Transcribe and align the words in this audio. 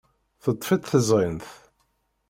Teḍḍef-itt 0.43 0.87
tezɣint. 0.91 1.47